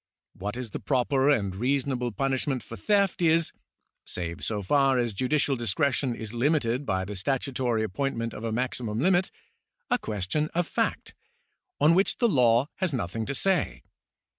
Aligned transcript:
What 0.33 0.57
is 0.57 0.71
the 0.71 0.79
proper 0.79 1.29
and 1.29 1.55
reasonable 1.55 2.11
punishment 2.11 2.63
for 2.63 2.75
theft 2.75 3.21
is 3.21 3.51
(save 4.03 4.43
so 4.43 4.63
far 4.63 4.97
as 4.97 5.13
judicial 5.13 5.55
discretion 5.55 6.15
is 6.15 6.33
limited 6.33 6.87
by 6.87 7.05
the 7.05 7.15
statutory 7.15 7.83
appointment 7.83 8.33
of 8.33 8.43
a 8.43 8.51
maximum 8.51 8.99
limit) 8.99 9.29
a 9.91 9.99
question 9.99 10.49
of 10.55 10.65
fact, 10.65 11.13
on 11.79 11.93
which 11.93 12.17
the 12.17 12.27
law 12.27 12.67
has 12.77 12.95
nothing 12.95 13.27
to 13.27 13.35
say. 13.35 13.83